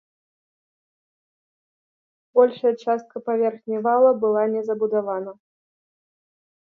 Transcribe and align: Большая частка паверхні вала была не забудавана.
Большая 2.39 2.71
частка 2.85 3.15
паверхні 3.27 3.77
вала 3.89 4.11
была 4.23 4.43
не 4.55 4.61
забудавана. 4.71 5.31